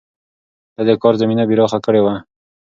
ده 0.75 0.81
د 0.89 0.91
کار 1.01 1.13
زمينه 1.21 1.43
پراخه 1.49 1.79
کړې 1.85 2.01
وه. 2.05 2.15